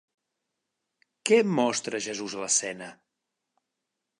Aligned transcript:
Què 1.29 1.39
mostra 1.59 2.01
Jesús 2.07 2.37
a 2.39 2.41
l'escena? 2.45 2.89